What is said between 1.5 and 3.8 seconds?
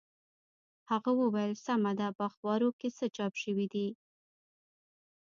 سمه ده په اخبارو کې څه چاپ شوي